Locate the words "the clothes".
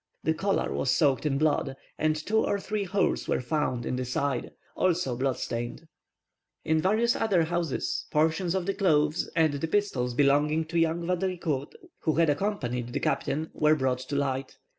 8.65-9.29